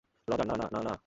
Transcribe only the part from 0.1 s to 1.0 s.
Roger, না, না, না, না!